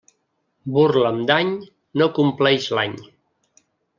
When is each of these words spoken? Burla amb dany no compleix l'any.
Burla 0.77 1.03
amb 1.09 1.27
dany 1.33 1.51
no 2.03 2.09
compleix 2.21 2.67
l'any. 2.79 2.99